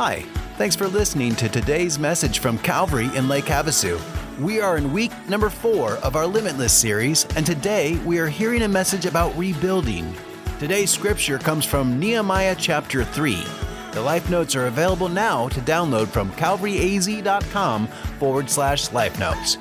[0.00, 0.20] Hi,
[0.58, 4.00] thanks for listening to today's message from Calvary in Lake Havasu.
[4.38, 8.62] We are in week number four of our Limitless series, and today we are hearing
[8.62, 10.14] a message about rebuilding.
[10.60, 13.42] Today's scripture comes from Nehemiah chapter 3.
[13.90, 17.88] The life notes are available now to download from calvaryaz.com
[18.20, 19.58] forward slash life notes.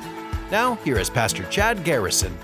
[0.51, 2.37] Now, here is Pastor Chad Garrison.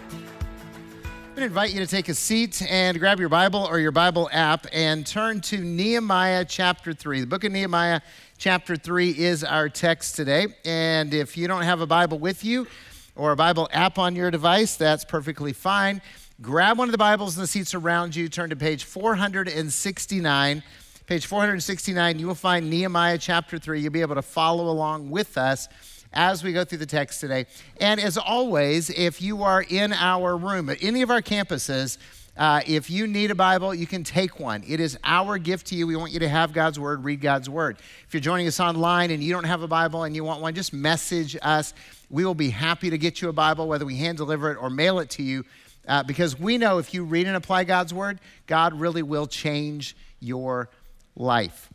[1.34, 3.92] I'm going to invite you to take a seat and grab your Bible or your
[3.92, 7.22] Bible app and turn to Nehemiah chapter 3.
[7.22, 8.02] The book of Nehemiah
[8.38, 10.46] chapter 3 is our text today.
[10.64, 12.68] And if you don't have a Bible with you
[13.16, 16.04] or a Bible app on your device, that's perfectly fine.
[16.40, 20.64] Grab one of the Bibles in the seats around you, turn to page 469.
[21.08, 23.82] Page 469, you will find Nehemiah chapter 3.
[23.82, 25.68] You'll be able to follow along with us
[26.14, 27.46] as we go through the text today.
[27.80, 31.98] And as always, if you are in our room at any of our campuses,
[32.36, 34.64] uh, if you need a Bible, you can take one.
[34.68, 35.86] It is our gift to you.
[35.86, 37.78] We want you to have God's Word, read God's Word.
[38.08, 40.56] If you're joining us online and you don't have a Bible and you want one,
[40.56, 41.76] just message us.
[42.10, 44.70] We will be happy to get you a Bible, whether we hand deliver it or
[44.70, 45.46] mail it to you,
[45.88, 49.96] uh, because we know if you read and apply God's Word, God really will change
[50.20, 50.70] your
[51.16, 51.73] life.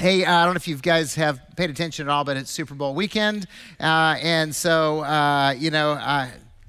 [0.00, 2.50] Hey, uh, I don't know if you guys have paid attention at all, but it's
[2.50, 3.46] Super Bowl weekend,
[3.78, 5.92] uh, and so uh, you know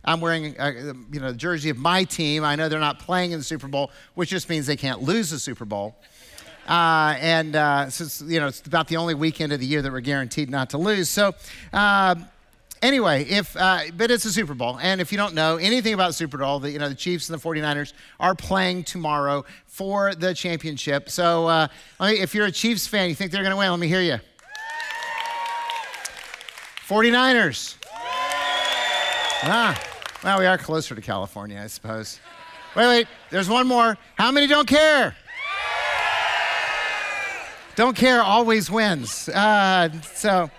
[0.03, 0.71] I'm wearing a, uh,
[1.13, 2.43] you know the jersey of my team.
[2.43, 5.29] I know they're not playing in the Super Bowl, which just means they can't lose
[5.29, 5.95] the Super Bowl.
[6.67, 9.93] Uh, and uh, so you know it's about the only weekend of the year that
[9.93, 11.07] we're guaranteed not to lose.
[11.07, 11.33] So
[12.81, 16.15] anyway, if uh, but it's a Super Bowl, and if you don't know anything about
[16.15, 20.33] Super Bowl, the, you know the Chiefs and the 49ers are playing tomorrow for the
[20.33, 21.09] championship.
[21.09, 21.67] So uh,
[22.01, 23.69] if you're a Chiefs fan, you think they're going to win?
[23.69, 24.19] Let me hear you.
[26.87, 27.77] 49ers.
[29.43, 29.81] Ah,
[30.23, 32.19] well, we are closer to California, I suppose.
[32.75, 33.97] Wait, wait, there's one more.
[34.15, 35.15] How many don't care?
[37.75, 39.29] Don't care always wins.
[39.29, 40.51] Uh, so,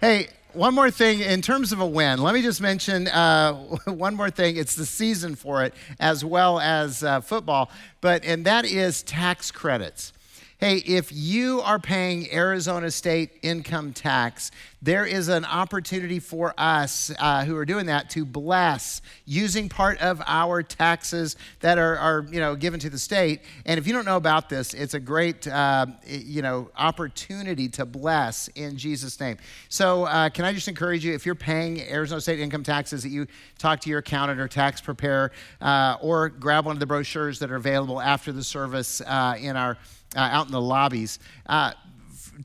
[0.00, 0.28] hey,
[0.58, 3.52] one more thing in terms of a win, let me just mention uh,
[3.86, 4.56] one more thing.
[4.56, 9.52] It's the season for it as well as uh, football, but and that is tax
[9.52, 10.12] credits.
[10.58, 14.50] Hey, if you are paying Arizona state income tax,
[14.80, 19.98] there is an opportunity for us uh, who are doing that to bless using part
[20.00, 23.40] of our taxes that are, are, you know, given to the state.
[23.66, 27.84] And if you don't know about this, it's a great, uh, you know, opportunity to
[27.84, 29.36] bless in Jesus' name.
[29.68, 33.10] So uh, can I just encourage you, if you're paying Arizona state income taxes, that
[33.10, 33.26] you
[33.58, 37.50] talk to your accountant or tax preparer uh, or grab one of the brochures that
[37.50, 39.76] are available after the service uh, in our
[40.16, 41.18] uh, out in the lobbies.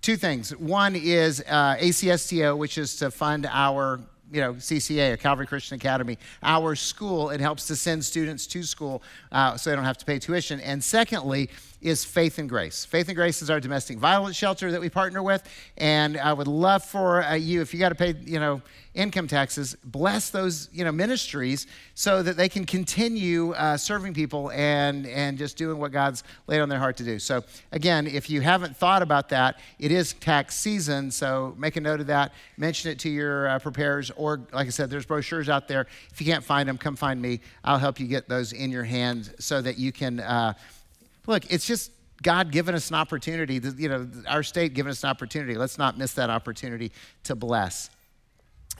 [0.01, 0.55] Two things.
[0.55, 3.99] One is uh, ACSTO, which is to fund our
[4.31, 7.29] you know, CCA, a Calvary Christian Academy, our school.
[7.29, 10.59] It helps to send students to school uh, so they don't have to pay tuition.
[10.59, 11.51] And secondly,
[11.83, 12.85] is Faith and Grace.
[12.85, 15.43] Faith and Grace is our domestic violence shelter that we partner with,
[15.77, 18.61] and I would love for uh, you, if you got to pay, you know,
[18.93, 24.51] income taxes, bless those, you know, ministries so that they can continue uh, serving people
[24.51, 27.19] and and just doing what God's laid on their heart to do.
[27.19, 31.81] So again, if you haven't thought about that, it is tax season, so make a
[31.81, 32.33] note of that.
[32.57, 35.87] Mention it to your uh, preparers, or like I said, there's brochures out there.
[36.11, 37.41] If you can't find them, come find me.
[37.63, 40.53] I'll help you get those in your hands so that you can uh,
[41.25, 41.91] Look, it's just
[42.21, 45.55] God giving us an opportunity, you know, our state giving us an opportunity.
[45.55, 46.91] Let's not miss that opportunity
[47.23, 47.89] to bless.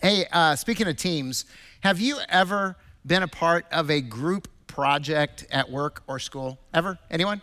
[0.02, 1.46] Hey, uh, speaking of teams,
[1.82, 6.60] have you ever been a part of a group project at work or school?
[6.74, 6.98] Ever?
[7.12, 7.42] Anyone?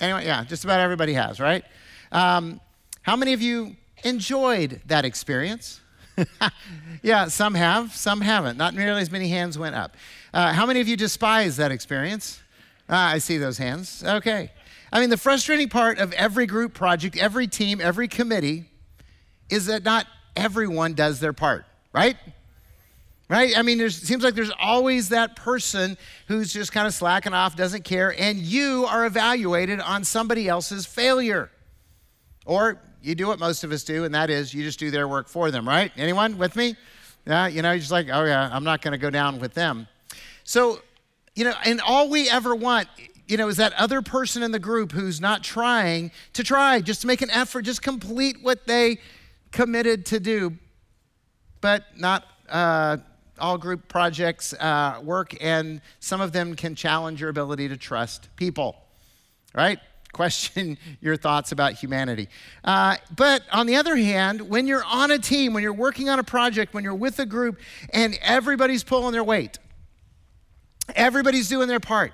[0.00, 0.24] Anyone?
[0.24, 1.64] Yeah, just about everybody has, right?
[2.12, 2.60] Um,
[3.02, 5.80] how many of you enjoyed that experience?
[7.02, 8.56] yeah, some have, some haven't.
[8.56, 9.96] Not nearly as many hands went up.
[10.32, 12.40] Uh, how many of you despise that experience?
[12.88, 14.02] Ah, I see those hands.
[14.04, 14.50] Okay.
[14.92, 18.64] I mean, the frustrating part of every group project, every team, every committee
[19.50, 22.16] is that not everyone does their part, right?
[23.28, 23.58] Right?
[23.58, 25.98] I mean, it seems like there's always that person
[26.28, 30.86] who's just kind of slacking off, doesn't care, and you are evaluated on somebody else's
[30.86, 31.50] failure.
[32.44, 35.08] Or you do what most of us do, and that is you just do their
[35.08, 35.90] work for them, right?
[35.96, 36.76] Anyone with me?
[37.26, 39.54] Yeah, you know, you're just like, oh yeah, I'm not going to go down with
[39.54, 39.88] them.
[40.44, 40.80] So
[41.36, 42.88] you know, and all we ever want,
[43.28, 47.02] you know, is that other person in the group who's not trying to try, just
[47.02, 48.98] to make an effort, just complete what they
[49.52, 50.54] committed to do.
[51.60, 52.96] But not uh,
[53.38, 58.34] all group projects uh, work, and some of them can challenge your ability to trust
[58.36, 58.76] people,
[59.54, 59.78] right?
[60.12, 62.28] Question your thoughts about humanity.
[62.64, 66.18] Uh, but on the other hand, when you're on a team, when you're working on
[66.18, 67.58] a project, when you're with a group,
[67.92, 69.58] and everybody's pulling their weight,
[70.94, 72.12] Everybody's doing their part.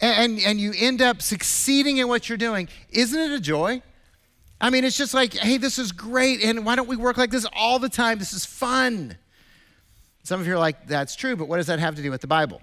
[0.00, 2.68] And, and, and you end up succeeding in what you're doing.
[2.90, 3.82] Isn't it a joy?
[4.60, 6.42] I mean, it's just like, hey, this is great.
[6.42, 8.18] And why don't we work like this all the time?
[8.18, 9.16] This is fun.
[10.22, 12.20] Some of you are like, that's true, but what does that have to do with
[12.20, 12.60] the Bible?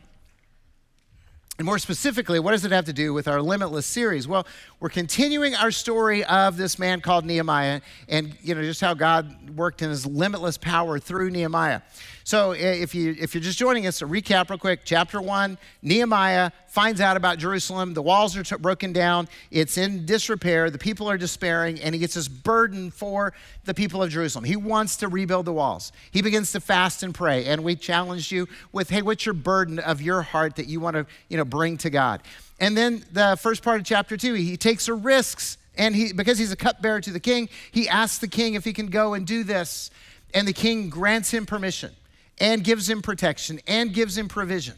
[1.58, 4.28] And more specifically, what does it have to do with our Limitless series?
[4.28, 4.46] Well,
[4.80, 9.58] we're continuing our story of this man called Nehemiah and you know just how God
[9.58, 11.82] worked in his limitless power through Nehemiah.
[12.28, 14.82] So eh, if you if you're just joining us, a recap real quick.
[14.84, 17.94] Chapter 1, Nehemiah finds out about Jerusalem.
[17.94, 19.30] The walls are t- broken down.
[19.50, 20.70] It's in disrepair.
[20.70, 23.32] The people are despairing and he gets this burden for
[23.64, 24.44] the people of Jerusalem.
[24.44, 25.94] He wants to rebuild the walls.
[26.12, 29.80] He begins to fast and pray and we challenged you with hey, what's your burden
[29.80, 32.24] of your heart that you want to, you know, bring to God?
[32.60, 35.58] And then the first part of chapter two, he takes a risks.
[35.78, 38.74] And he, because he's a cupbearer to the king, he asks the king if he
[38.74, 39.92] can go and do this.
[40.34, 41.96] And the king grants him permission
[42.40, 44.76] and gives him protection and gives him provision.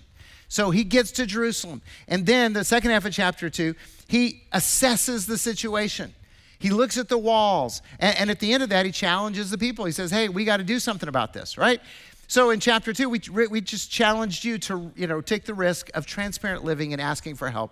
[0.48, 1.82] So he gets to Jerusalem.
[2.08, 3.76] And then the second half of chapter two,
[4.08, 6.14] he assesses the situation.
[6.58, 7.82] He looks at the walls.
[8.00, 9.86] And, and at the end of that, he challenges the people.
[9.86, 11.80] He says, hey, we got to do something about this, right?
[12.28, 15.90] So in chapter two, we, we just challenged you to you know, take the risk
[15.94, 17.72] of transparent living and asking for help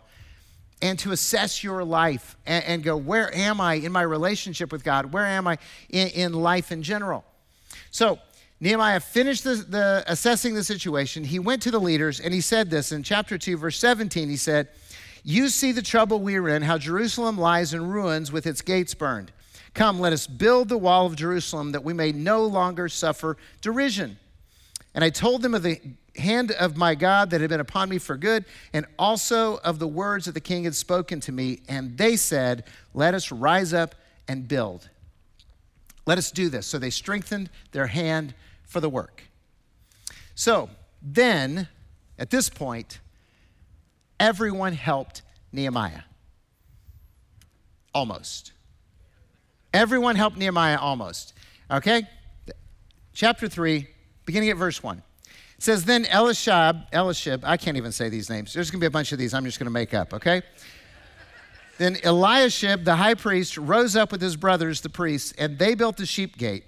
[0.81, 4.83] and to assess your life and, and go, where am I in my relationship with
[4.83, 5.11] God?
[5.11, 5.57] Where am I
[5.89, 7.23] in, in life in general?
[7.91, 8.19] So
[8.59, 11.23] Nehemiah finished the, the, assessing the situation.
[11.23, 14.29] He went to the leaders and he said this in chapter 2, verse 17.
[14.29, 14.69] He said,
[15.23, 18.95] You see the trouble we are in, how Jerusalem lies in ruins with its gates
[18.95, 19.31] burned.
[19.75, 24.17] Come, let us build the wall of Jerusalem that we may no longer suffer derision.
[24.95, 25.79] And I told them of the
[26.17, 29.87] hand of my God that had been upon me for good, and also of the
[29.87, 31.59] words that the king had spoken to me.
[31.67, 32.63] And they said,
[32.95, 33.93] Let us rise up
[34.27, 34.89] and build.
[36.07, 36.65] Let us do this.
[36.65, 38.33] So they strengthened their hand
[38.67, 39.23] for the work.
[40.35, 40.69] So
[41.01, 41.67] then,
[42.19, 42.99] at this point,
[44.19, 46.01] everyone helped Nehemiah.
[47.93, 48.51] Almost.
[49.73, 51.33] Everyone helped Nehemiah almost.
[51.71, 52.03] Okay?
[53.13, 53.87] Chapter 3,
[54.25, 55.01] beginning at verse 1.
[55.57, 58.53] It says, Then Elishab, Elishib, I can't even say these names.
[58.53, 60.43] There's going to be a bunch of these I'm just going to make up, okay?
[61.77, 65.97] then Eliashib, the high priest, rose up with his brothers, the priests, and they built
[65.97, 66.63] the sheep gate.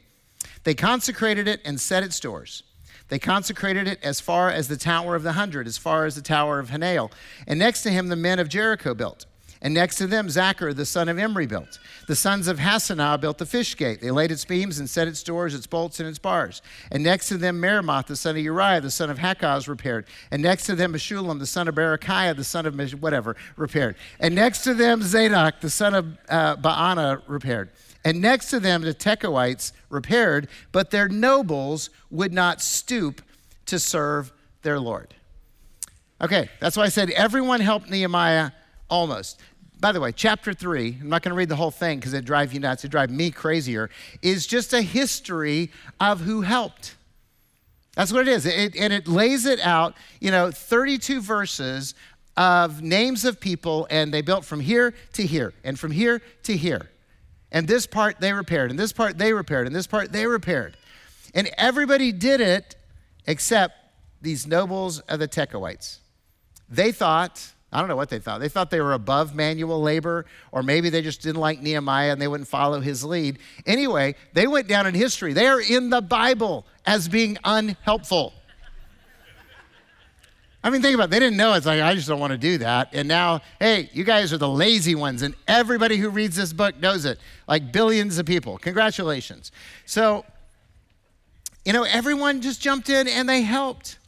[0.64, 2.64] They consecrated it and set its doors.
[3.10, 6.22] They consecrated it as far as the Tower of the Hundred, as far as the
[6.22, 7.12] Tower of Hananel.
[7.48, 9.26] And next to him, the men of Jericho built.
[9.62, 11.80] And next to them, Zaccur, the son of Imri, built.
[12.08, 14.00] The sons of Hassenaah built the fish gate.
[14.00, 16.62] They laid its beams and set its doors, its bolts, and its bars.
[16.92, 20.06] And next to them, Meremoth, the son of Uriah, the son of Hakkoz, repaired.
[20.32, 23.98] And next to them, Meshullam, the son of Berechiah, the son of whatever, repaired.
[24.20, 27.70] And next to them, Zadok, the son of uh, Baana, repaired.
[28.06, 33.22] And next to them, the Tekoites repaired, but their nobles would not stoop
[33.66, 34.32] to serve
[34.62, 35.14] their Lord.
[36.22, 38.52] Okay, that's why I said everyone helped Nehemiah
[38.90, 39.40] almost.
[39.80, 42.26] By the way, chapter three, I'm not going to read the whole thing because it
[42.26, 43.90] drives you nuts, it drives me crazier,
[44.22, 46.96] is just a history of who helped.
[47.96, 48.46] That's what it is.
[48.46, 51.96] It, and it lays it out, you know, 32 verses
[52.36, 56.58] of names of people, and they built from here to here, and from here to
[56.58, 56.90] here.
[57.52, 60.78] And this part they repaired, and this part they repaired, and this part they repaired.
[61.34, 62.76] And everybody did it
[63.26, 63.76] except
[64.22, 66.00] these nobles of the Tekoites.
[66.70, 68.40] They thought, I don't know what they thought.
[68.40, 72.22] They thought they were above manual labor, or maybe they just didn't like Nehemiah and
[72.22, 73.40] they wouldn't follow his lead.
[73.66, 75.34] Anyway, they went down in history.
[75.34, 78.34] They are in the Bible as being unhelpful.
[80.64, 81.12] I mean, think about it.
[81.12, 81.54] They didn't know.
[81.54, 82.90] It's like, I just don't want to do that.
[82.92, 85.22] And now, hey, you guys are the lazy ones.
[85.22, 88.58] And everybody who reads this book knows it, like billions of people.
[88.58, 89.54] Congratulations.
[89.86, 90.26] So,
[91.64, 94.00] you know, everyone just jumped in and they helped.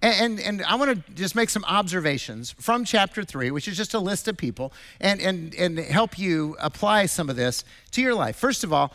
[0.00, 3.76] And, and, and I want to just make some observations from chapter three, which is
[3.76, 8.00] just a list of people, and, and, and help you apply some of this to
[8.00, 8.36] your life.
[8.36, 8.94] First of all,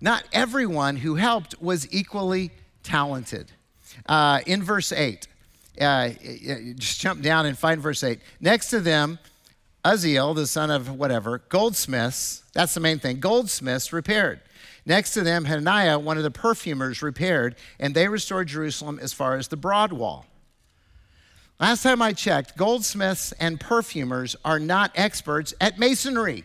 [0.00, 2.50] not everyone who helped was equally
[2.82, 3.52] talented.
[4.06, 5.26] Uh, in verse 8,
[5.80, 6.10] uh,
[6.76, 8.20] just jump down and find verse 8.
[8.40, 9.18] Next to them,
[9.84, 14.40] Uzziel, the son of whatever, goldsmiths, that's the main thing, goldsmiths repaired.
[14.86, 19.36] Next to them, Hananiah, one of the perfumers, repaired, and they restored Jerusalem as far
[19.36, 20.26] as the broad wall.
[21.60, 26.44] Last time I checked, goldsmiths and perfumers are not experts at masonry.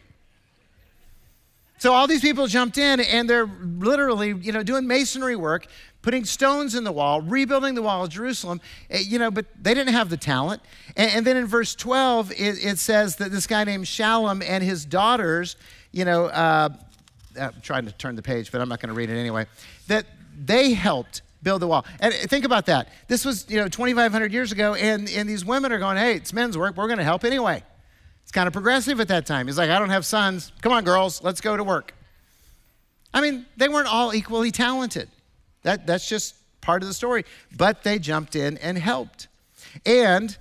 [1.80, 5.66] So all these people jumped in and they're literally, you know, doing masonry work,
[6.02, 9.74] putting stones in the wall, rebuilding the wall of Jerusalem, eh, you know, but they
[9.74, 10.62] didn't have the talent.
[10.96, 14.64] And, and then in verse 12, it, it, says that this guy named Shallum and
[14.64, 15.56] his daughters,
[15.92, 16.70] you know, uh,
[17.40, 19.46] I'm uh, trying to turn the page, but I'm not going to read it anyway,
[19.88, 20.06] that
[20.46, 21.86] they helped build the wall.
[22.00, 22.90] And think about that.
[23.08, 26.34] This was, you know, 2,500 years ago, and, and these women are going, hey, it's
[26.34, 26.76] men's work.
[26.76, 27.64] We're going to help anyway.
[28.24, 29.48] It's kind of progressive at that time.
[29.48, 30.52] He's like, I don't have sons.
[30.62, 31.94] Come on, girls, let's go to work.
[33.14, 35.10] I mean, they weren't all equally talented.
[35.64, 37.26] That, that's just part of the story.
[37.56, 39.28] But they jumped in and helped.
[39.86, 40.38] And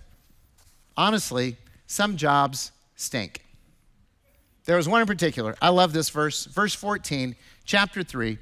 [0.97, 1.57] honestly,
[1.87, 3.43] some jobs stink.
[4.65, 5.57] There was one in particular.
[5.63, 7.35] I love this verse, verse 14,
[7.65, 8.39] chapter 3.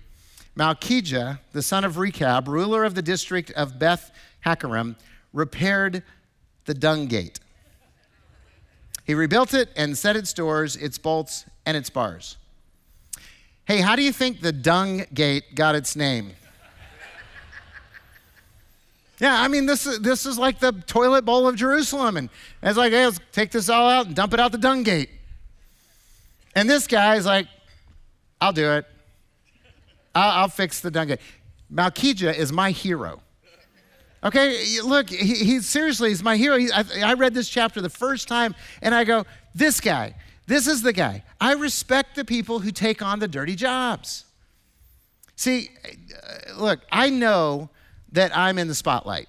[0.57, 4.11] Malchijah, the son of Rechab, ruler of the district of Beth
[4.45, 4.97] Hakerem,
[5.33, 6.03] repaired
[6.65, 7.39] the dung gate.
[9.05, 12.39] He rebuilt it and set its doors, its bolts, and its bars.
[13.67, 16.33] Hey, how do you think the dung gate got its name?
[19.19, 22.17] Yeah, I mean, this is, this is like the toilet bowl of Jerusalem.
[22.17, 22.31] And
[22.63, 25.09] it's like, hey, let's take this all out and dump it out the dung gate.
[26.55, 27.47] And this guy is like,
[28.41, 28.87] I'll do it.
[30.15, 31.21] I'll, I'll fix the dung gate.
[31.73, 33.23] Malchijah is my hero.
[34.23, 36.57] Okay, look, he, he seriously is my hero.
[36.57, 40.15] He, I, I read this chapter the first time and I go, this guy,
[40.47, 41.23] this is the guy.
[41.41, 44.25] I respect the people who take on the dirty jobs.
[45.37, 47.71] See, uh, look, I know
[48.17, 49.29] that I'm in the spotlight.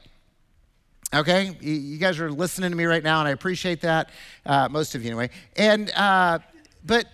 [1.13, 1.57] Okay?
[1.59, 4.09] You guys are listening to me right now, and I appreciate that.
[4.45, 5.29] Uh, most of you, anyway.
[5.57, 6.39] And, uh,
[6.85, 7.05] but,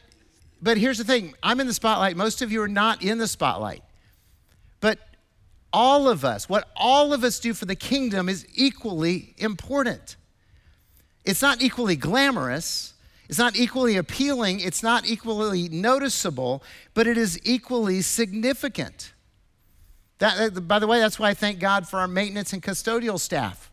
[0.62, 2.15] but here's the thing I'm in the spotlight.
[2.15, 3.82] Most of you are not in the spotlight.
[4.82, 5.00] But
[5.72, 10.15] all of us, what all of us do for the kingdom is equally important.
[11.25, 12.94] It's not equally glamorous,
[13.30, 16.62] it's not equally appealing, it's not equally noticeable,
[16.94, 19.12] but it is equally significant.
[20.24, 23.70] That, by the way, that's why I thank God for our maintenance and custodial staff.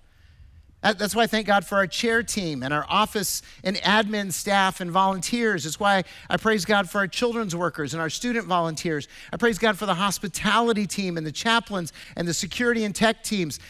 [0.82, 4.80] That's why I thank God for our chair team and our office and admin staff
[4.80, 5.64] and volunteers.
[5.64, 9.06] It's why I praise God for our children's workers and our student volunteers.
[9.32, 13.22] I praise God for the hospitality team and the chaplains and the security and tech
[13.22, 13.60] teams.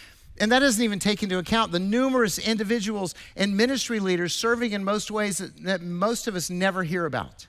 [0.41, 4.85] And that doesn't even take into account the numerous individuals and ministry leaders serving in
[4.85, 7.47] most ways that, that most of us never hear about.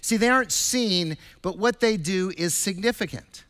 [0.00, 3.44] See, they aren't seen, but what they do is significant.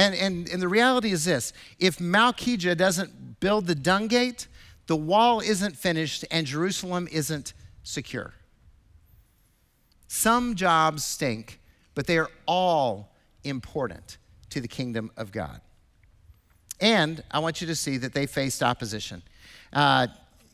[0.00, 4.48] And, and, and the reality is this if Malchijah doesn't build the dung gate,
[4.86, 7.52] the wall isn't finished and Jerusalem isn't
[7.82, 8.32] secure.
[10.08, 11.60] Some jobs stink,
[11.94, 13.12] but they are all
[13.44, 14.16] important
[14.48, 15.60] to the kingdom of God.
[16.80, 19.22] And I want you to see that they faced opposition.
[19.70, 20.06] Uh,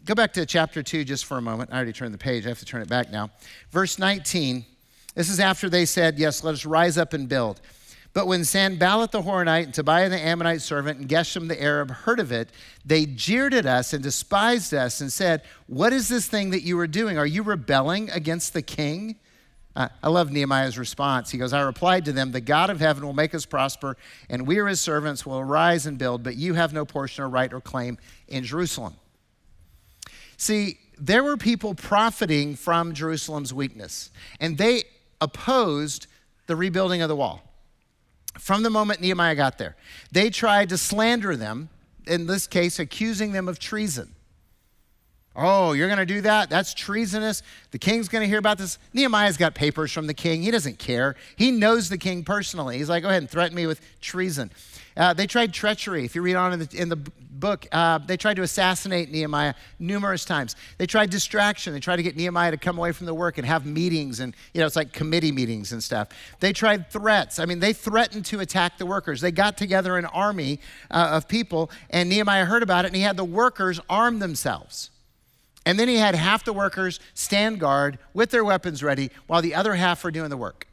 [0.04, 1.70] go back to chapter 2 just for a moment.
[1.72, 3.30] I already turned the page, I have to turn it back now.
[3.70, 4.66] Verse 19,
[5.14, 7.60] this is after they said, Yes, let us rise up and build.
[8.16, 12.18] But when Sanballat the Horonite and Tobiah the Ammonite servant and Geshem the Arab heard
[12.18, 12.48] of it,
[12.82, 16.78] they jeered at us and despised us and said, What is this thing that you
[16.78, 17.18] are doing?
[17.18, 19.16] Are you rebelling against the king?
[19.76, 21.30] I love Nehemiah's response.
[21.30, 23.98] He goes, I replied to them, The God of heaven will make us prosper,
[24.30, 27.28] and we are his servants will arise and build, but you have no portion or
[27.28, 28.94] right or claim in Jerusalem.
[30.38, 34.84] See, there were people profiting from Jerusalem's weakness, and they
[35.20, 36.06] opposed
[36.46, 37.45] the rebuilding of the wall
[38.38, 39.76] from the moment Nehemiah got there.
[40.12, 41.68] They tried to slander them,
[42.06, 44.14] in this case, accusing them of treason.
[45.38, 46.48] Oh, you're going to do that?
[46.48, 47.42] That's treasonous.
[47.70, 48.78] The king's going to hear about this.
[48.94, 50.42] Nehemiah's got papers from the king.
[50.42, 51.14] He doesn't care.
[51.36, 52.78] He knows the king personally.
[52.78, 54.50] He's like, go ahead and threaten me with treason.
[54.96, 56.06] Uh, they tried treachery.
[56.06, 56.98] If you read on in the, in the
[57.40, 60.56] book, uh, they tried to assassinate Nehemiah numerous times.
[60.78, 61.72] They tried distraction.
[61.72, 64.34] They tried to get Nehemiah to come away from the work and have meetings, and
[64.54, 66.08] you know, it's like committee meetings and stuff.
[66.40, 67.38] They tried threats.
[67.38, 69.20] I mean, they threatened to attack the workers.
[69.20, 73.02] They got together an army uh, of people, and Nehemiah heard about it, and he
[73.02, 74.90] had the workers arm themselves.
[75.66, 79.54] And then he had half the workers stand guard with their weapons ready while the
[79.54, 80.68] other half were doing the work.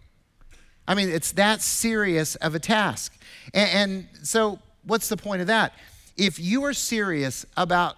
[0.87, 3.17] I mean, it's that serious of a task.
[3.53, 5.73] And, and so, what's the point of that?
[6.17, 7.95] If you are serious about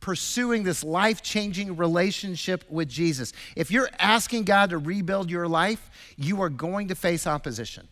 [0.00, 5.90] pursuing this life changing relationship with Jesus, if you're asking God to rebuild your life,
[6.16, 7.88] you are going to face opposition.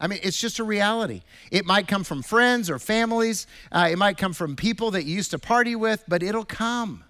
[0.00, 1.22] I mean, it's just a reality.
[1.50, 5.16] It might come from friends or families, uh, it might come from people that you
[5.16, 7.04] used to party with, but it'll come.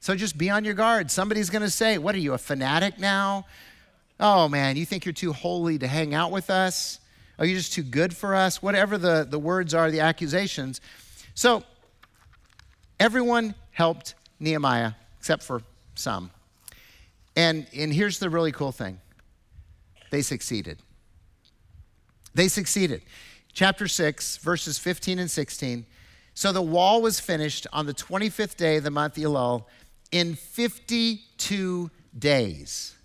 [0.00, 1.10] So just be on your guard.
[1.10, 3.46] Somebody's going to say, What are you, a fanatic now?
[4.20, 7.00] Oh man, you think you're too holy to hang out with us?
[7.38, 8.62] Are you just too good for us?
[8.62, 10.80] Whatever the, the words are, the accusations.
[11.34, 11.62] So
[12.98, 15.62] everyone helped Nehemiah except for
[15.94, 16.30] some.
[17.36, 19.00] And, and here's the really cool thing
[20.10, 20.78] they succeeded.
[22.34, 23.02] They succeeded.
[23.52, 25.86] Chapter 6, verses 15 and 16.
[26.34, 29.64] So the wall was finished on the 25th day of the month Elul
[30.12, 32.95] in 52 days.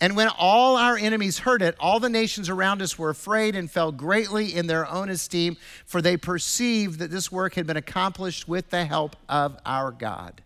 [0.00, 3.70] And when all our enemies heard it, all the nations around us were afraid and
[3.70, 8.48] fell greatly in their own esteem, for they perceived that this work had been accomplished
[8.48, 10.42] with the help of our God.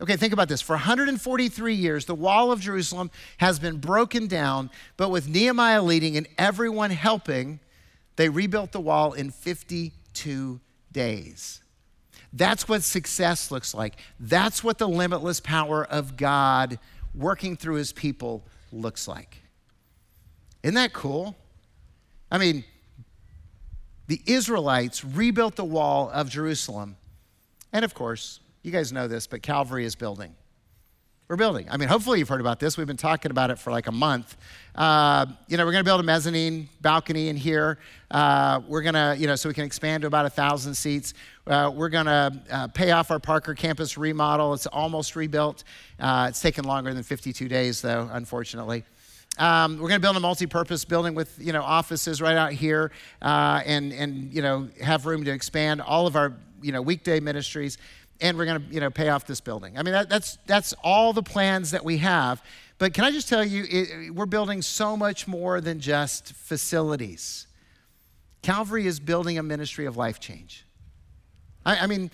[0.00, 0.62] Okay, think about this.
[0.62, 6.16] For 143 years, the wall of Jerusalem has been broken down, but with Nehemiah leading
[6.16, 7.60] and everyone helping,
[8.16, 11.60] they rebuilt the wall in 52 days.
[12.32, 13.96] That's what success looks like.
[14.18, 16.78] That's what the limitless power of God
[17.14, 19.42] working through his people looks like.
[20.62, 21.36] Isn't that cool?
[22.30, 22.64] I mean,
[24.06, 26.96] the Israelites rebuilt the wall of Jerusalem.
[27.72, 30.34] And of course, you guys know this, but Calvary is building.
[31.30, 31.68] We're building.
[31.70, 32.76] I mean, hopefully you've heard about this.
[32.76, 34.36] We've been talking about it for like a month.
[34.74, 37.78] Uh, you know, we're going to build a mezzanine balcony in here.
[38.10, 41.14] Uh, we're going to, you know, so we can expand to about a thousand seats.
[41.46, 44.54] Uh, we're going to uh, pay off our Parker campus remodel.
[44.54, 45.62] It's almost rebuilt.
[46.00, 48.82] Uh, it's taken longer than 52 days, though, unfortunately.
[49.38, 52.90] Um, we're going to build a multi-purpose building with you know offices right out here,
[53.22, 57.20] uh, and and you know have room to expand all of our you know weekday
[57.20, 57.78] ministries
[58.20, 60.72] and we're going to you know pay off this building i mean that, that's that's
[60.84, 62.42] all the plans that we have
[62.78, 67.46] but can i just tell you it, we're building so much more than just facilities
[68.42, 70.64] calvary is building a ministry of life change
[71.64, 72.10] i, I mean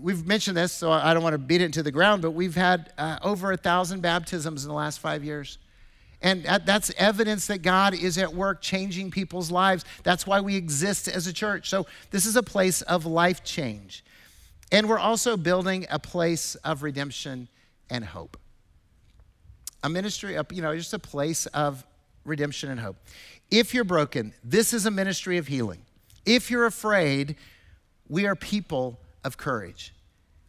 [0.00, 2.54] we've mentioned this so i don't want to beat it into the ground but we've
[2.54, 5.58] had uh, over a thousand baptisms in the last five years
[6.22, 9.84] and that's evidence that God is at work changing people's lives.
[10.02, 11.68] That's why we exist as a church.
[11.68, 14.02] So, this is a place of life change.
[14.72, 17.48] And we're also building a place of redemption
[17.88, 18.36] and hope.
[19.82, 21.84] A ministry, you know, just a place of
[22.24, 22.96] redemption and hope.
[23.50, 25.82] If you're broken, this is a ministry of healing.
[26.24, 27.36] If you're afraid,
[28.08, 29.94] we are people of courage.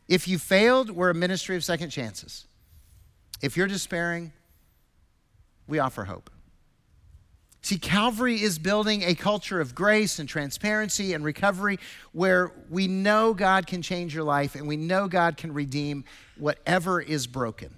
[0.07, 2.47] If you failed, we're a ministry of second chances.
[3.41, 4.33] If you're despairing,
[5.67, 6.31] we offer hope.
[7.67, 11.79] See, Calvary is building a culture of grace and transparency and recovery
[12.13, 16.05] where we know God can change your life and we know God can redeem
[16.38, 17.75] whatever is broken.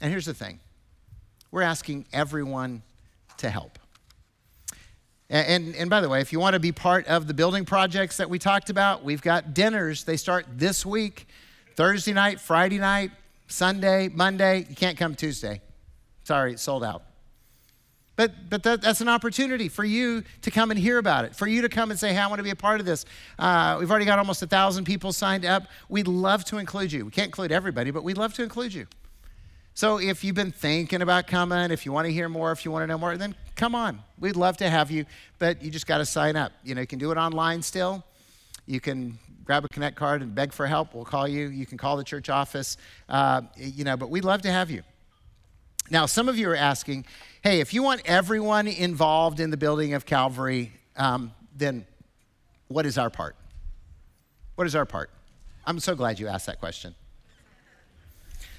[0.00, 0.58] And here's the thing
[1.50, 2.82] we're asking everyone
[3.36, 3.78] to help.
[5.28, 7.66] And, and, and, by the way, if you want to be part of the building
[7.66, 10.04] projects that we talked about, we've got dinners.
[10.04, 11.28] They start this week
[11.76, 13.10] Thursday night, Friday night,
[13.48, 14.64] Sunday, Monday.
[14.66, 15.60] You can't come Tuesday.
[16.24, 17.02] Sorry, it's sold out.
[18.20, 21.46] But, but that, that's an opportunity for you to come and hear about it, for
[21.46, 23.06] you to come and say, hey, I want to be a part of this.
[23.38, 25.62] Uh, we've already got almost a 1,000 people signed up.
[25.88, 27.06] We'd love to include you.
[27.06, 28.86] We can't include everybody, but we'd love to include you.
[29.72, 32.70] So if you've been thinking about coming, if you want to hear more, if you
[32.70, 34.00] want to know more, then come on.
[34.18, 35.06] We'd love to have you,
[35.38, 36.52] but you just got to sign up.
[36.62, 38.04] You know, you can do it online still.
[38.66, 40.94] You can grab a Connect card and beg for help.
[40.94, 41.48] We'll call you.
[41.48, 42.76] You can call the church office.
[43.08, 44.82] Uh, you know, but we'd love to have you.
[45.90, 47.04] Now, some of you are asking,
[47.42, 51.84] hey, if you want everyone involved in the building of Calvary, um, then
[52.68, 53.34] what is our part?
[54.54, 55.10] What is our part?
[55.66, 56.94] I'm so glad you asked that question.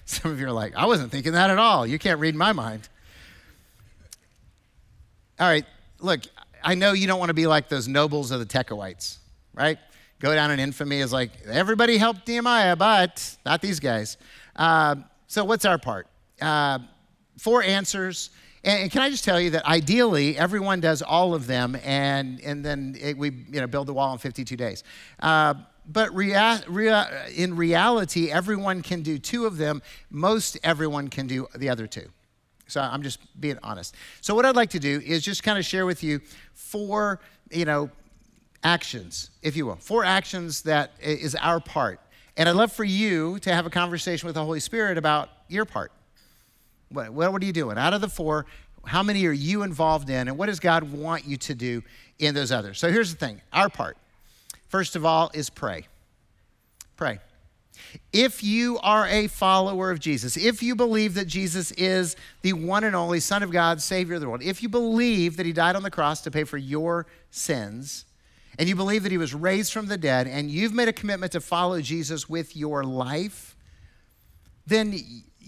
[0.05, 1.87] Some of you are like, I wasn't thinking that at all.
[1.87, 2.89] You can't read my mind.
[5.39, 5.65] All right,
[5.99, 6.21] look,
[6.63, 9.17] I know you don't want to be like those nobles of the Tekoites,
[9.53, 9.79] right?
[10.19, 14.17] Go down in infamy as like, everybody helped Nehemiah, but not these guys.
[14.55, 14.95] Uh,
[15.27, 16.07] so, what's our part?
[16.41, 16.79] Uh,
[17.37, 18.29] four answers.
[18.63, 22.63] And can I just tell you that ideally, everyone does all of them, and, and
[22.63, 24.83] then it, we you know, build the wall in 52 days.
[25.19, 25.55] Uh,
[25.87, 29.81] but rea- rea- in reality, everyone can do two of them.
[30.09, 32.07] Most everyone can do the other two.
[32.67, 33.95] So I'm just being honest.
[34.21, 36.21] So what I'd like to do is just kind of share with you
[36.53, 37.89] four, you know,
[38.63, 41.99] actions, if you will, four actions that is our part.
[42.37, 45.65] And I'd love for you to have a conversation with the Holy Spirit about your
[45.65, 45.91] part.
[46.91, 47.77] What, what are you doing?
[47.77, 48.45] Out of the four,
[48.85, 51.83] how many are you involved in, and what does God want you to do
[52.19, 52.79] in those others?
[52.79, 53.97] So here's the thing our part,
[54.69, 55.87] first of all, is pray.
[56.97, 57.19] Pray.
[58.13, 62.83] If you are a follower of Jesus, if you believe that Jesus is the one
[62.83, 65.75] and only Son of God, Savior of the world, if you believe that He died
[65.75, 68.05] on the cross to pay for your sins,
[68.59, 71.31] and you believe that He was raised from the dead, and you've made a commitment
[71.31, 73.55] to follow Jesus with your life,
[74.67, 74.97] then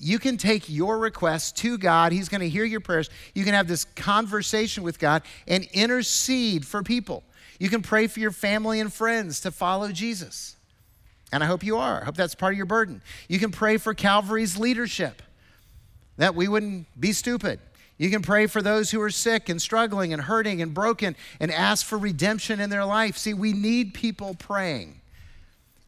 [0.03, 2.11] you can take your request to God.
[2.11, 3.09] He's going to hear your prayers.
[3.33, 7.23] You can have this conversation with God and intercede for people.
[7.59, 10.57] You can pray for your family and friends to follow Jesus.
[11.31, 12.01] And I hope you are.
[12.01, 13.01] I hope that's part of your burden.
[13.29, 15.21] You can pray for Calvary's leadership,
[16.17, 17.59] that we wouldn't be stupid.
[17.97, 21.51] You can pray for those who are sick and struggling and hurting and broken and
[21.51, 23.17] ask for redemption in their life.
[23.17, 24.99] See, we need people praying.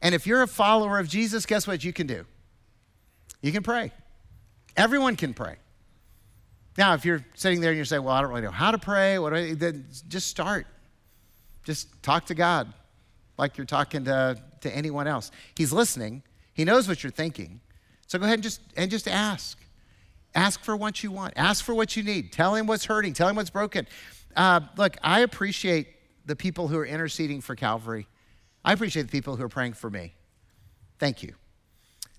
[0.01, 2.25] And if you're a follower of Jesus, guess what you can do?
[3.41, 3.91] You can pray.
[4.77, 5.55] Everyone can pray.
[6.77, 8.77] Now, if you're sitting there and you're saying, well, I don't really know how to
[8.77, 10.67] pray, what I, then just start.
[11.63, 12.73] Just talk to God
[13.37, 15.31] like you're talking to, to anyone else.
[15.55, 16.21] He's listening.
[16.53, 17.61] He knows what you're thinking.
[18.07, 19.57] So go ahead and just, and just ask.
[20.35, 21.33] Ask for what you want.
[21.37, 22.33] Ask for what you need.
[22.33, 23.13] Tell him what's hurting.
[23.13, 23.87] Tell him what's broken.
[24.35, 25.87] Uh, look, I appreciate
[26.25, 28.07] the people who are interceding for Calvary.
[28.65, 30.13] I appreciate the people who are praying for me.
[30.99, 31.35] Thank you.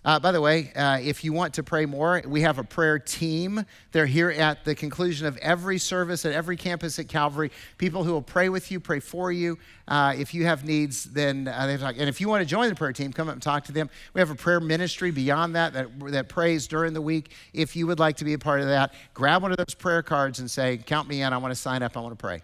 [0.07, 2.97] Uh, by the way, uh, if you want to pray more, we have a prayer
[2.97, 3.67] team.
[3.91, 7.51] They're here at the conclusion of every service at every campus at Calvary.
[7.77, 9.59] People who will pray with you, pray for you.
[9.89, 11.97] Uh, if you have needs, then uh, they talk.
[11.99, 13.91] And if you want to join the prayer team, come up and talk to them.
[14.15, 17.33] We have a prayer ministry beyond that, that that prays during the week.
[17.53, 20.05] If you would like to be a part of that, grab one of those prayer
[20.05, 21.33] cards and say, "Count me in.
[21.33, 21.97] I want to sign up.
[21.97, 22.43] I want to pray."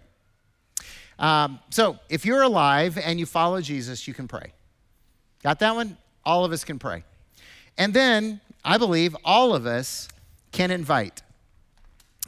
[1.17, 4.51] Um, so, if you're alive and you follow Jesus, you can pray.
[5.41, 5.97] Got that one?
[6.25, 7.05] All of us can pray.
[7.77, 10.07] And then I believe all of us
[10.51, 11.21] can invite.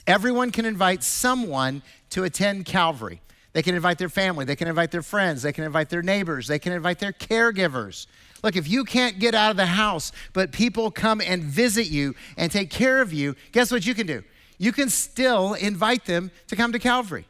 [0.08, 1.81] Everyone can invite someone
[2.12, 3.21] to attend Calvary.
[3.53, 6.45] They can invite their family, they can invite their friends, they can invite their neighbors,
[6.47, 8.05] they can invite their caregivers.
[8.43, 12.15] Look, if you can't get out of the house, but people come and visit you
[12.36, 14.23] and take care of you, guess what you can do?
[14.58, 17.25] You can still invite them to come to Calvary.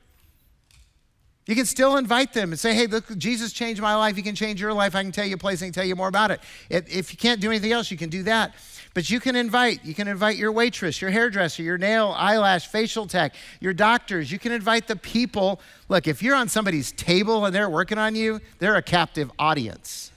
[1.45, 4.15] You can still invite them and say, hey, look, Jesus changed my life.
[4.15, 4.95] He can change your life.
[4.95, 6.39] I can tell you a place and tell you more about it.
[6.69, 8.55] If you can't do anything else, you can do that.
[8.95, 9.85] But you can invite.
[9.85, 14.31] You can invite your waitress, your hairdresser, your nail, eyelash, facial tech, your doctors.
[14.31, 15.59] You can invite the people.
[15.89, 20.11] Look, if you're on somebody's table and they're working on you, they're a captive audience.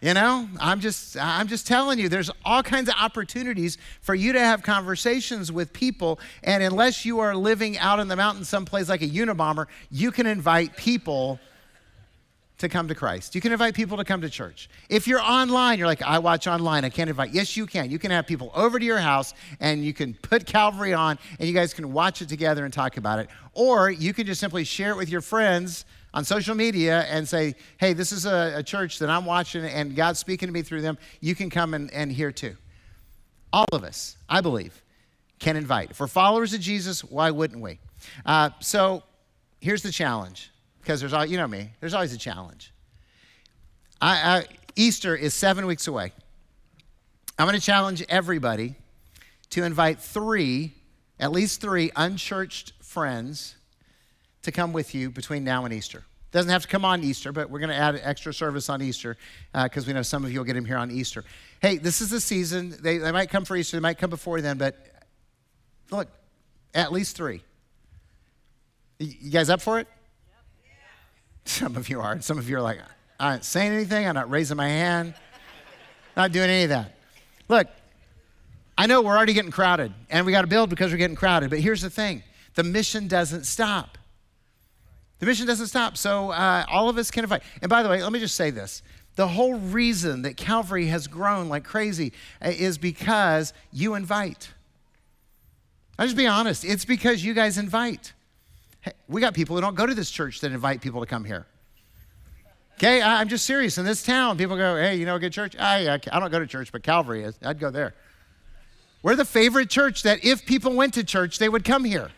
[0.00, 4.32] You know, I'm just I'm just telling you there's all kinds of opportunities for you
[4.32, 8.88] to have conversations with people and unless you are living out in the mountains someplace
[8.88, 11.38] like a Unabomber, you can invite people
[12.60, 13.34] to come to Christ.
[13.34, 14.68] You can invite people to come to church.
[14.88, 17.32] If you're online, you're like, I watch online, I can't invite.
[17.32, 17.90] Yes, you can.
[17.90, 21.48] You can have people over to your house and you can put Calvary on and
[21.48, 23.28] you guys can watch it together and talk about it.
[23.54, 27.54] Or you can just simply share it with your friends on social media and say,
[27.78, 30.82] hey, this is a, a, church that I'm watching and God's speaking to me through
[30.82, 32.56] them, you can come and, and hear too.
[33.52, 34.82] All of us, I believe,
[35.38, 35.92] can invite.
[35.92, 37.78] If we're followers of Jesus, why wouldn't we?
[38.26, 39.02] Uh, so
[39.60, 42.72] here's the challenge, because there's all, you know me, there's always a challenge.
[44.00, 44.44] I, I,
[44.76, 46.12] Easter is seven weeks away.
[47.38, 48.74] I'm going to challenge everybody
[49.50, 50.74] to invite three,
[51.18, 53.56] at least three unchurched friends
[54.42, 56.04] to come with you between now and Easter.
[56.32, 58.80] Doesn't have to come on Easter, but we're going to add an extra service on
[58.80, 59.16] Easter
[59.52, 61.24] because uh, we know some of you will get him here on Easter.
[61.60, 62.76] Hey, this is the season.
[62.80, 64.76] They, they might come for Easter, they might come before then, but
[65.90, 66.08] look,
[66.72, 67.42] at least three.
[68.98, 69.88] You guys up for it?
[70.28, 70.74] Yep.
[71.46, 72.20] Some of you are.
[72.20, 72.78] Some of you are like,
[73.18, 74.06] I'm not saying anything.
[74.06, 75.14] I'm not raising my hand.
[76.16, 76.94] Not doing any of that.
[77.48, 77.66] Look,
[78.78, 81.50] I know we're already getting crowded, and we got to build because we're getting crowded.
[81.50, 82.22] But here's the thing
[82.54, 83.98] the mission doesn't stop.
[85.20, 85.96] The mission doesn't stop.
[85.96, 87.42] So uh, all of us can invite.
[87.62, 88.82] And by the way, let me just say this.
[89.16, 92.12] The whole reason that Calvary has grown like crazy
[92.44, 94.50] uh, is because you invite.
[95.98, 96.64] I'll just be honest.
[96.64, 98.14] It's because you guys invite.
[98.80, 101.24] Hey, we got people who don't go to this church that invite people to come
[101.24, 101.46] here.
[102.78, 103.76] Okay, I'm just serious.
[103.76, 105.54] In this town, people go, hey, you know a good church?
[105.58, 107.38] I, I don't go to church, but Calvary is.
[107.44, 107.94] I'd go there.
[109.02, 112.10] We're the favorite church that if people went to church, they would come here.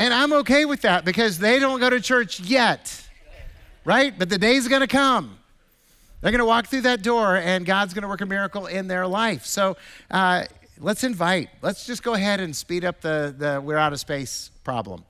[0.00, 3.06] And I'm okay with that because they don't go to church yet,
[3.84, 4.18] right?
[4.18, 5.36] But the day's gonna come.
[6.22, 9.44] They're gonna walk through that door and God's gonna work a miracle in their life.
[9.44, 9.76] So
[10.10, 10.44] uh,
[10.78, 11.50] let's invite.
[11.60, 15.04] Let's just go ahead and speed up the, the we're out of space problem.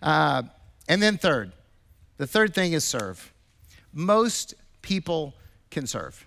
[0.00, 0.44] Uh,
[0.88, 1.52] and then, third,
[2.16, 3.34] the third thing is serve.
[3.92, 5.34] Most people
[5.70, 6.26] can serve.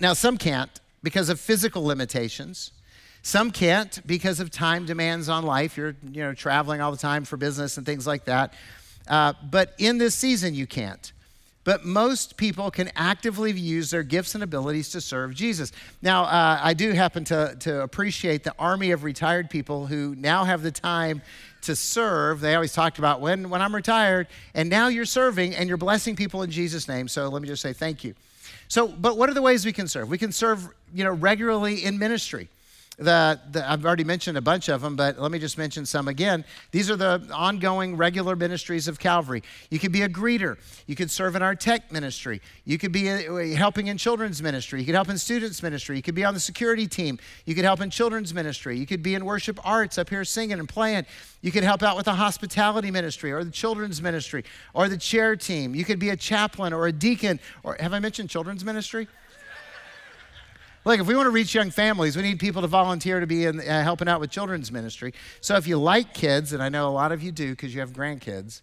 [0.00, 2.72] Now, some can't because of physical limitations.
[3.24, 5.78] Some can't because of time demands on life.
[5.78, 8.52] You're, you know, traveling all the time for business and things like that.
[9.08, 11.10] Uh, but in this season, you can't.
[11.64, 15.72] But most people can actively use their gifts and abilities to serve Jesus.
[16.02, 20.44] Now, uh, I do happen to, to appreciate the army of retired people who now
[20.44, 21.22] have the time
[21.62, 22.40] to serve.
[22.40, 26.14] They always talked about when, when I'm retired, and now you're serving and you're blessing
[26.14, 27.08] people in Jesus' name.
[27.08, 28.14] So let me just say thank you.
[28.68, 30.10] So, but what are the ways we can serve?
[30.10, 32.50] We can serve, you know, regularly in ministry.
[32.96, 36.44] The, I've already mentioned a bunch of them, but let me just mention some again.
[36.70, 39.42] These are the ongoing regular ministries of Calvary.
[39.68, 40.58] You could be a greeter.
[40.86, 42.40] You could serve in our tech ministry.
[42.64, 44.78] You could be uh, helping in children's ministry.
[44.78, 45.96] You could help in students ministry.
[45.96, 47.18] You could be on the security team.
[47.46, 48.78] You could help in children's ministry.
[48.78, 51.04] You could be in worship arts up here singing and playing.
[51.40, 55.34] You could help out with the hospitality ministry or the children's ministry or the chair
[55.34, 55.74] team.
[55.74, 59.08] You could be a chaplain or a deacon or have I mentioned children's ministry?
[60.86, 63.46] Look, if we want to reach young families, we need people to volunteer to be
[63.46, 65.14] in, uh, helping out with children's ministry.
[65.40, 67.80] So if you like kids, and I know a lot of you do because you
[67.80, 68.60] have grandkids,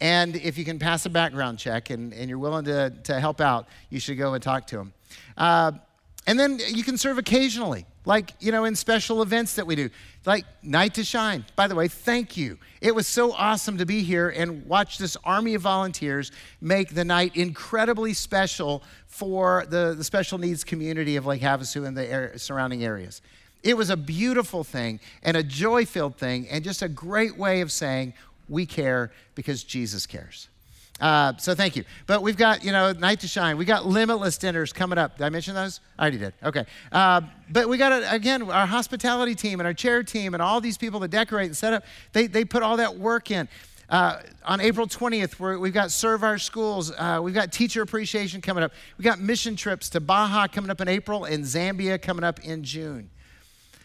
[0.00, 3.40] And if you can pass a background check and, and you're willing to, to help
[3.40, 4.92] out, you should go and talk to them.
[5.36, 5.72] Uh,
[6.26, 9.90] and then you can serve occasionally, like, you know, in special events that we do,
[10.24, 11.44] like Night to Shine.
[11.56, 12.56] By the way, thank you.
[12.80, 17.04] It was so awesome to be here and watch this army of volunteers make the
[17.04, 22.82] night incredibly special for the, the special needs community of Lake Havasu and the surrounding
[22.82, 23.20] areas.
[23.62, 27.60] It was a beautiful thing and a joy filled thing, and just a great way
[27.60, 28.14] of saying
[28.48, 30.48] we care because Jesus cares.
[31.00, 31.84] Uh, so thank you.
[32.06, 33.56] But we've got, you know, Night to Shine.
[33.56, 35.18] We got limitless dinners coming up.
[35.18, 35.80] Did I mention those?
[35.98, 36.34] I already did.
[36.42, 36.64] Okay.
[36.90, 40.60] Uh, but we got, a, again, our hospitality team and our chair team and all
[40.60, 43.48] these people that decorate and set up, they, they put all that work in.
[43.88, 46.90] Uh, on April 20th, we have got Serve Our Schools.
[46.90, 48.72] Uh, we've got Teacher Appreciation coming up.
[48.98, 52.64] We've got mission trips to Baja coming up in April and Zambia coming up in
[52.64, 53.08] June.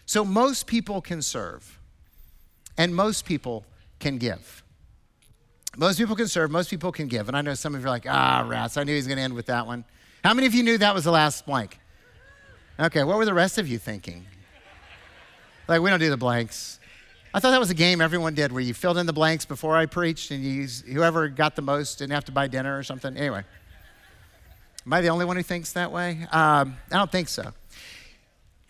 [0.05, 1.79] So most people can serve,
[2.77, 3.65] and most people
[3.99, 4.62] can give.
[5.77, 7.27] Most people can serve, most people can give.
[7.27, 9.17] And I know some of you are like, ah, rats, I knew he was going
[9.17, 9.85] to end with that one.
[10.23, 11.79] How many of you knew that was the last blank?
[12.79, 14.25] Okay, what were the rest of you thinking?
[15.67, 16.79] Like, we don't do the blanks.
[17.33, 19.75] I thought that was a game everyone did where you filled in the blanks before
[19.75, 23.17] I preached and you, whoever got the most didn't have to buy dinner or something.
[23.17, 23.43] Anyway,
[24.85, 26.27] am I the only one who thinks that way?
[26.31, 27.51] Um, I don't think so.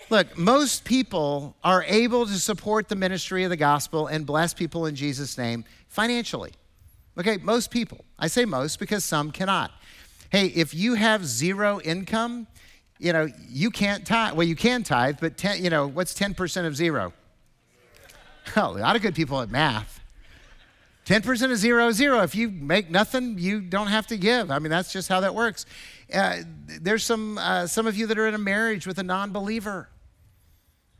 [0.10, 4.86] Look, most people are able to support the ministry of the gospel and bless people
[4.86, 6.54] in Jesus' name financially.
[7.18, 8.06] Okay, most people.
[8.18, 9.72] I say most because some cannot.
[10.32, 12.48] Hey, if you have zero income,
[12.98, 14.34] you know, you can't tithe.
[14.36, 17.14] Well, you can tithe, but 10, you know, what's 10% of zero?
[18.58, 20.02] Oh, a lot of good people at math.
[21.06, 22.22] 10% of zero zero.
[22.24, 24.52] If you make nothing, you don't have to give.
[24.52, 25.66] I mean, that's just how that works.
[26.14, 29.32] Uh, there's some, uh, some of you that are in a marriage with a non
[29.32, 29.88] believer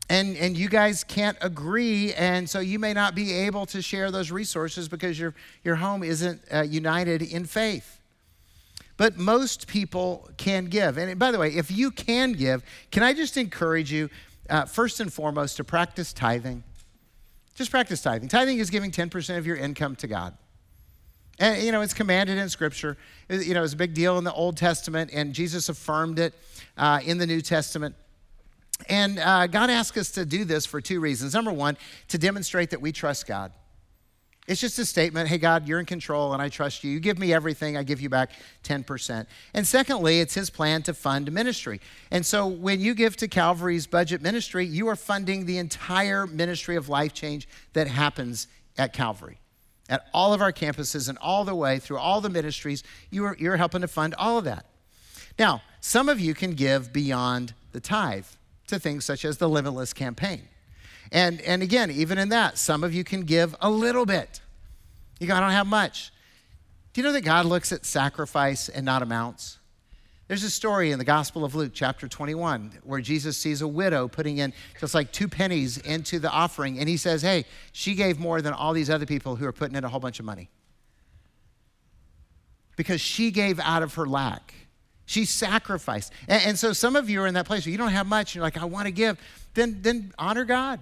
[0.08, 4.10] and and you guys can't agree and so you may not be able to share
[4.10, 8.00] those resources because your your home isn't uh, united in faith.
[8.96, 10.98] But most people can give.
[10.98, 14.10] And by the way if you can give can i just encourage you
[14.50, 16.62] uh, first and foremost to practice tithing?
[17.54, 18.28] Just practice tithing.
[18.28, 20.36] Tithing is giving 10% of your income to god.
[21.38, 22.96] And you know it's commanded in scripture.
[23.30, 26.34] You know it's a big deal in the old testament and jesus affirmed it
[26.76, 27.94] uh, in the new testament
[28.88, 31.34] and uh, God asks us to do this for two reasons.
[31.34, 31.76] Number one,
[32.08, 33.52] to demonstrate that we trust God.
[34.46, 36.90] It's just a statement hey, God, you're in control and I trust you.
[36.90, 38.30] You give me everything, I give you back
[38.64, 39.26] 10%.
[39.54, 41.80] And secondly, it's His plan to fund ministry.
[42.10, 46.76] And so when you give to Calvary's budget ministry, you are funding the entire ministry
[46.76, 49.38] of life change that happens at Calvary.
[49.88, 53.36] At all of our campuses and all the way through all the ministries, you are,
[53.38, 54.66] you're helping to fund all of that.
[55.38, 58.26] Now, some of you can give beyond the tithe
[58.68, 60.48] to things such as the Limitless campaign.
[61.12, 64.40] And, and again, even in that, some of you can give a little bit.
[65.20, 66.12] You go, I don't have much.
[66.92, 69.58] Do you know that God looks at sacrifice and not amounts?
[70.26, 74.08] There's a story in the Gospel of Luke, chapter 21, where Jesus sees a widow
[74.08, 78.18] putting in just like two pennies into the offering, and he says, Hey, she gave
[78.18, 80.48] more than all these other people who are putting in a whole bunch of money.
[82.76, 84.54] Because she gave out of her lack.
[85.06, 86.12] She sacrificed.
[86.28, 88.30] And, and, so some of you are in that place where you don't have much,
[88.30, 89.18] and you're like, I want to give.
[89.52, 90.80] Then, then honor God.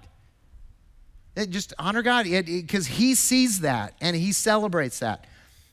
[1.35, 5.27] It, just honor God because He sees that and He celebrates that.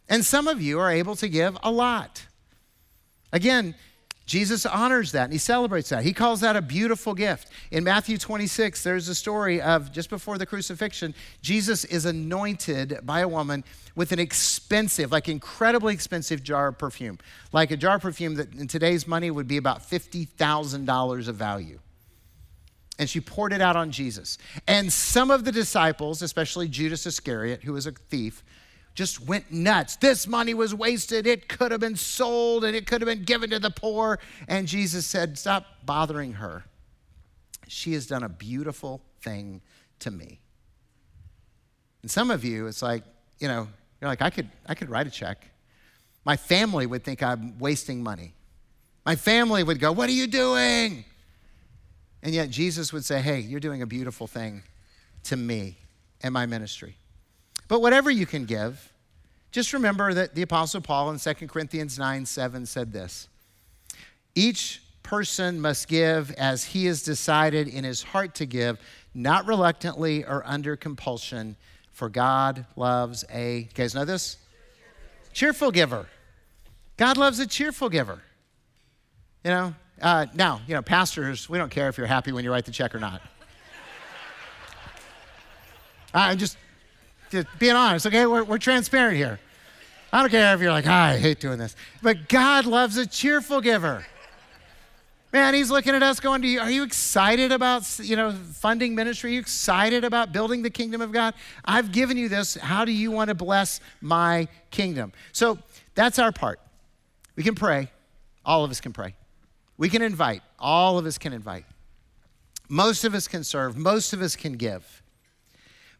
[0.07, 2.25] And some of you are able to give a lot.
[3.31, 3.75] Again,
[4.29, 6.03] Jesus honors that and he celebrates that.
[6.03, 7.49] He calls that a beautiful gift.
[7.71, 13.21] In Matthew 26, there's a story of just before the crucifixion, Jesus is anointed by
[13.21, 13.63] a woman
[13.95, 17.17] with an expensive, like incredibly expensive jar of perfume.
[17.51, 21.79] Like a jar of perfume that in today's money would be about $50,000 of value.
[22.99, 24.37] And she poured it out on Jesus.
[24.67, 28.43] And some of the disciples, especially Judas Iscariot, who was a thief,
[28.95, 29.95] just went nuts.
[29.95, 31.25] This money was wasted.
[31.25, 34.19] It could have been sold and it could have been given to the poor.
[34.47, 36.65] And Jesus said, Stop bothering her.
[37.67, 39.61] She has done a beautiful thing
[39.99, 40.39] to me.
[42.01, 43.03] And some of you, it's like,
[43.39, 43.67] you know,
[44.01, 45.45] you're like, I could, I could write a check.
[46.25, 48.33] My family would think I'm wasting money.
[49.05, 51.05] My family would go, What are you doing?
[52.21, 54.63] And yet Jesus would say, Hey, you're doing a beautiful thing
[55.23, 55.77] to me
[56.21, 56.95] and my ministry.
[57.69, 58.91] But whatever you can give,
[59.51, 63.29] just remember that the Apostle Paul in 2 Corinthians 9 7 said this
[64.35, 68.79] Each person must give as he has decided in his heart to give,
[69.13, 71.55] not reluctantly or under compulsion,
[71.91, 74.37] for God loves a, you guys know this?
[75.31, 76.07] Cheerful giver.
[76.97, 78.21] God loves a cheerful giver.
[79.43, 82.51] You know, uh, now, you know, pastors, we don't care if you're happy when you
[82.51, 83.21] write the check or not.
[86.13, 86.57] I'm just
[87.57, 88.25] being honest, okay?
[88.25, 89.39] We're, we're transparent here.
[90.11, 91.75] I don't care if you're like, ah, I hate doing this.
[92.01, 94.05] But God loves a cheerful giver.
[95.31, 99.29] Man, he's looking at us going, Are you excited about you know, funding ministry?
[99.29, 101.35] Are you excited about building the kingdom of God?
[101.63, 102.55] I've given you this.
[102.55, 105.13] How do you want to bless my kingdom?
[105.31, 105.59] So
[105.93, 106.59] that's our part.
[107.35, 107.91] We can pray.
[108.43, 109.13] All of us can pray.
[109.77, 110.41] We can invite.
[110.57, 111.65] All of us can invite.
[112.67, 113.77] Most of us can serve.
[113.77, 115.03] Most of us can give.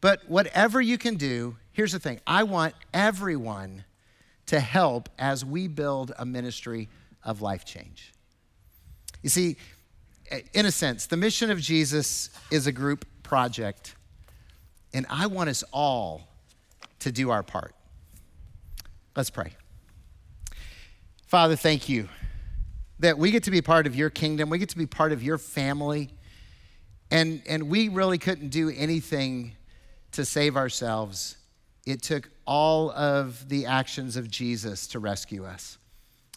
[0.02, 3.84] But whatever you can do, here's the thing I want everyone
[4.48, 6.90] to help as we build a ministry
[7.24, 8.14] of life change.
[9.22, 9.58] You see,
[10.54, 13.96] in a sense, the mission of Jesus is a group project,
[14.94, 16.28] and I want us all
[17.00, 17.76] to do our part.
[19.16, 19.54] Let's pray.
[21.28, 22.10] Father, thank you
[23.00, 25.24] that we get to be part of your kingdom, we get to be part of
[25.24, 26.10] your family,
[27.12, 29.56] and, and we really couldn't do anything
[30.20, 31.38] to save ourselves.
[31.86, 35.78] It took all of the actions of Jesus to rescue us.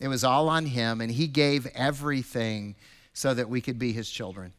[0.01, 2.77] It was all on him, and he gave everything
[3.13, 4.53] so that we could be his children.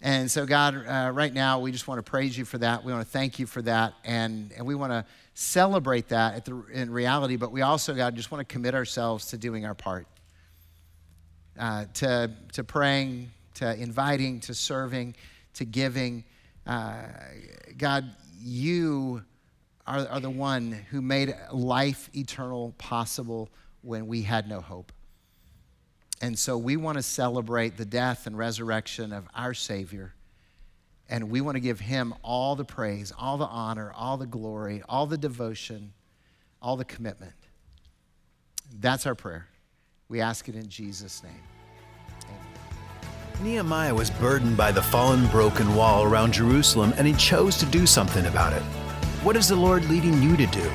[0.00, 2.82] And so, God, uh, right now, we just want to praise you for that.
[2.82, 3.92] We want to thank you for that.
[4.06, 8.30] And, and we want to celebrate that the, in reality, but we also, God, just
[8.30, 10.06] want to commit ourselves to doing our part,
[11.58, 15.14] uh, to, to praying, to inviting, to serving,
[15.54, 16.24] to giving.
[16.66, 17.02] Uh,
[17.76, 19.22] God, you
[19.86, 23.50] are, are the one who made life eternal possible
[23.82, 24.92] when we had no hope.
[26.22, 30.14] And so we want to celebrate the death and resurrection of our Savior.
[31.08, 34.82] And we want to give him all the praise, all the honor, all the glory,
[34.88, 35.92] all the devotion,
[36.62, 37.34] all the commitment.
[38.80, 39.48] That's our prayer.
[40.08, 41.53] We ask it in Jesus' name.
[43.42, 47.86] Nehemiah was burdened by the fallen, broken wall around Jerusalem, and he chose to do
[47.86, 48.62] something about it.
[49.22, 50.70] What is the Lord leading you to do?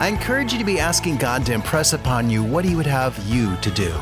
[0.00, 3.16] I encourage you to be asking God to impress upon you what He would have
[3.26, 3.94] you to do.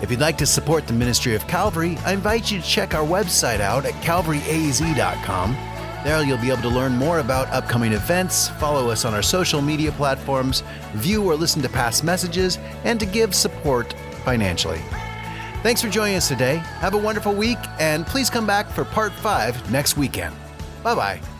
[0.00, 3.04] If you'd like to support the ministry of Calvary, I invite you to check our
[3.04, 5.52] website out at calvaryaz.com.
[6.02, 9.60] There you'll be able to learn more about upcoming events, follow us on our social
[9.60, 10.62] media platforms,
[10.94, 13.92] view or listen to past messages, and to give support
[14.24, 14.80] financially.
[15.62, 16.56] Thanks for joining us today.
[16.56, 20.34] Have a wonderful week, and please come back for part five next weekend.
[20.82, 21.31] Bye bye.